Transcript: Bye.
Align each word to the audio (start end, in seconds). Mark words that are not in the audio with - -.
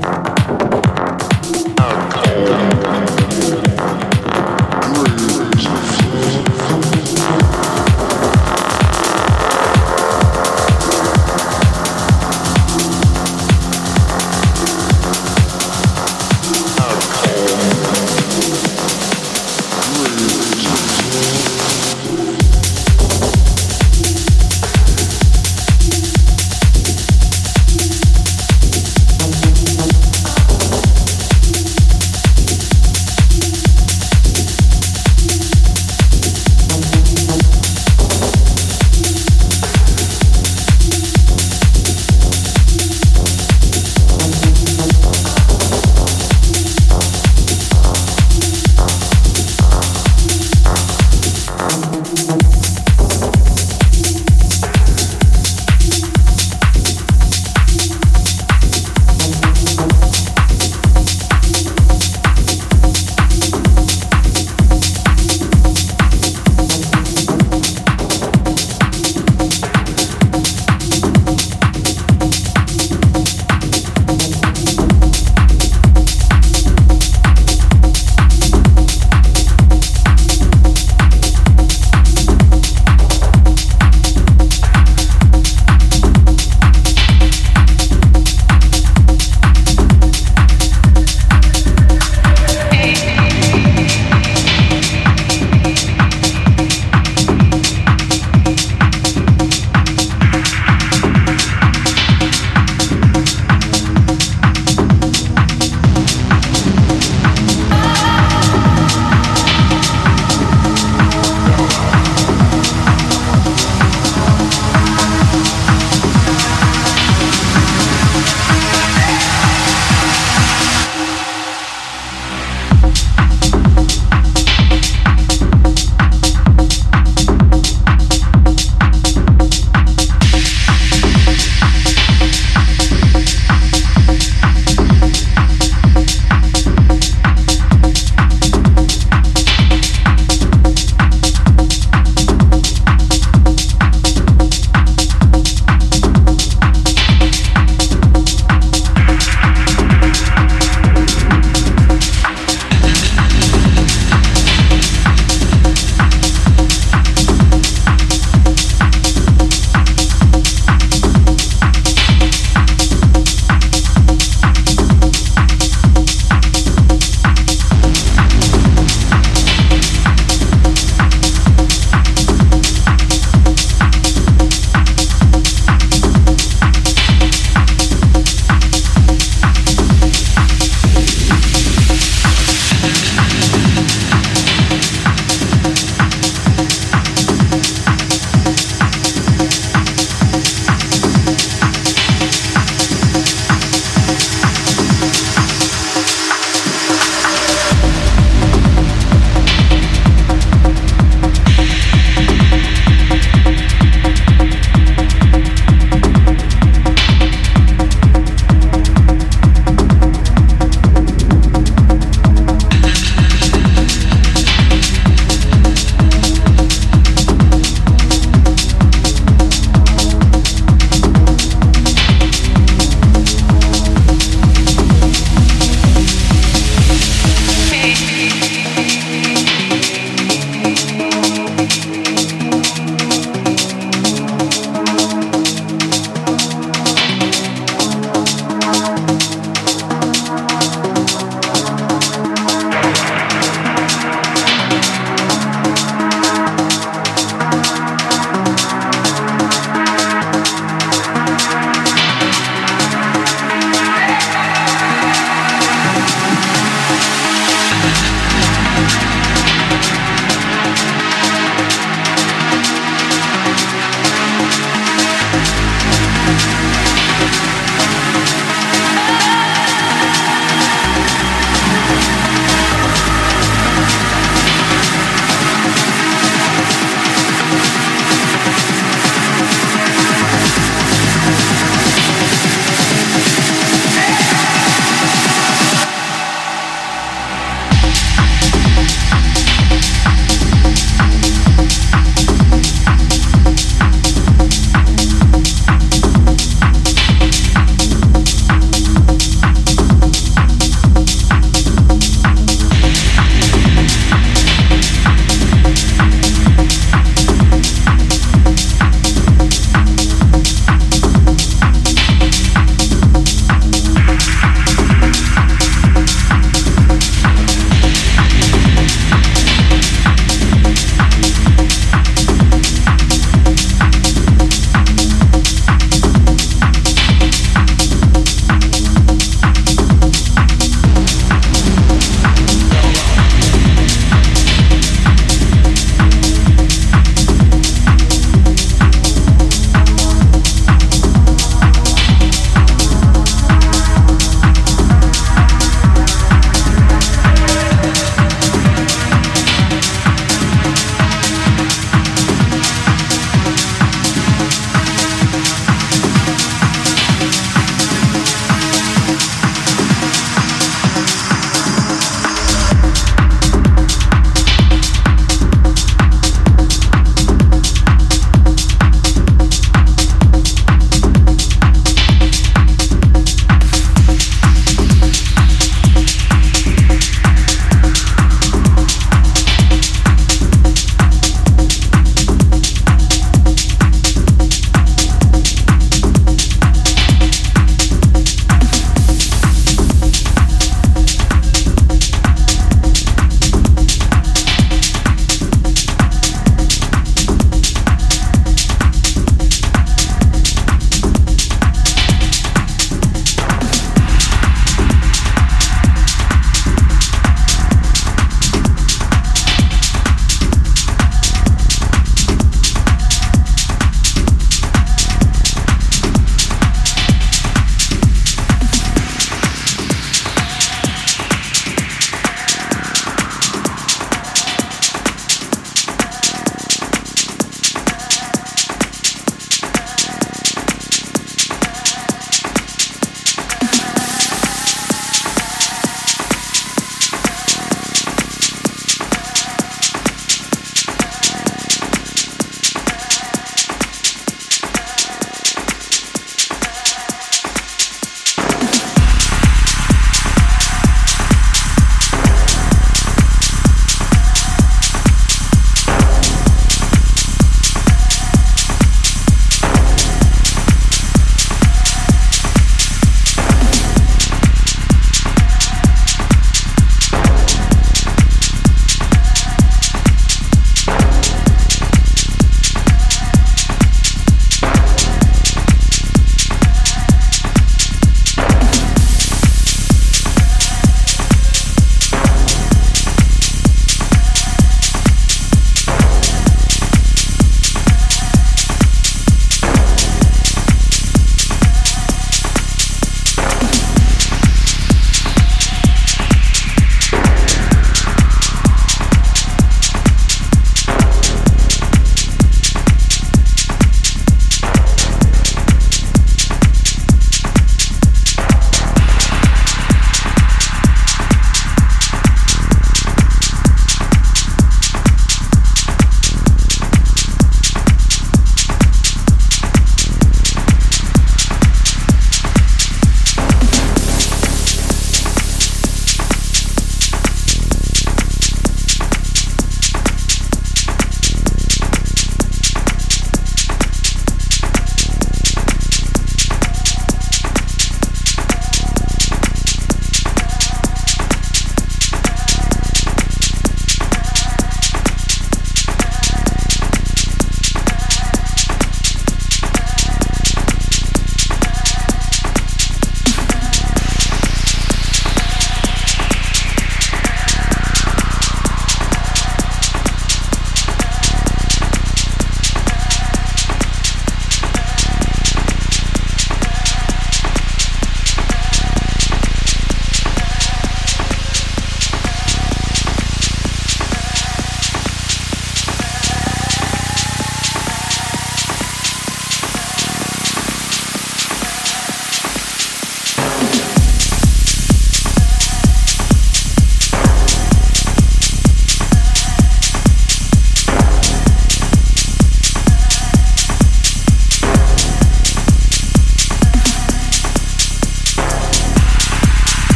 Bye. 0.00 0.31